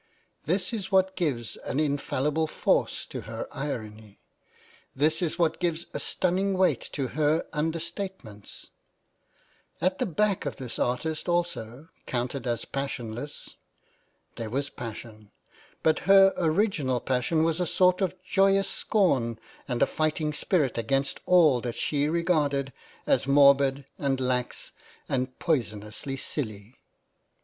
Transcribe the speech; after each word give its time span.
This 0.47 0.73
is 0.73 0.91
what 0.91 1.15
gives 1.15 1.57
an 1.57 1.79
in 1.79 1.99
fallible 1.99 2.47
force 2.47 3.05
to 3.05 3.21
her 3.21 3.47
irony 3.51 4.19
JThis 4.97 5.21
is 5.21 5.37
what 5.37 5.59
gives 5.59 5.85
a 5.93 5.99
stunning 5.99 6.55
weight 6.57 6.81
to 6.93 7.09
her 7.09 7.43
understatementsJKt 7.53 8.71
the 9.99 10.05
back 10.07 10.47
of 10.47 10.55
this 10.55 10.79
artist 10.79 11.29
also, 11.29 11.89
counted 12.07 12.47
as 12.47 12.65
passionless, 12.65 13.57
there 14.37 14.49
was 14.49 14.71
passion; 14.71 15.29
but 15.83 15.99
her 16.09 16.33
original 16.35 16.99
passion 16.99 17.43
was 17.43 17.59
a 17.59 17.67
sort 17.67 18.01
of 18.01 18.15
joyous 18.23 18.67
scorn 18.67 19.37
and 19.67 19.83
a 19.83 19.85
fighting 19.85 20.33
spirit 20.33 20.79
against 20.79 21.19
all 21.27 21.61
that 21.61 21.75
she 21.75 22.07
regarded 22.09 22.73
as 23.05 23.27
morbid 23.27 23.85
and 23.99 24.19
lax 24.19 24.71
and 25.07 25.37
poisonously 25.37 26.17
silly. 26.17 26.73